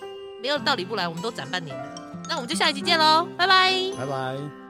[0.42, 2.24] 没有道理不来，我们都展半年了。
[2.30, 4.69] 那我们就下一集见喽，拜拜，拜拜。